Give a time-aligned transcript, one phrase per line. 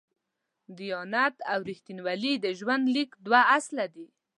[0.77, 4.07] دیانت او رښتینولي د ژوند لیک دوه اصله دي.